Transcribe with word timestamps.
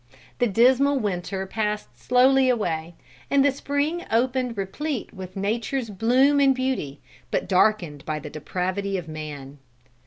The 0.39 0.47
dismal 0.47 0.99
winter 0.99 1.45
passed 1.45 1.95
slowly 1.99 2.49
away, 2.49 2.95
and 3.29 3.45
the 3.45 3.51
spring 3.51 4.03
opened 4.09 4.57
replete 4.57 5.13
with 5.13 5.37
nature's 5.37 5.91
bloom 5.91 6.39
and 6.39 6.55
beauty, 6.55 6.99
but 7.29 7.47
darkened 7.47 8.03
by 8.03 8.17
the 8.17 8.31
depravity 8.31 8.97
of 8.97 9.07
man. 9.07 9.59